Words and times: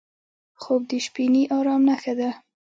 خوب 0.61 0.81
د 0.89 0.91
شپهني 1.05 1.43
ارام 1.57 1.81
نښه 1.89 2.13
ده 2.19 2.29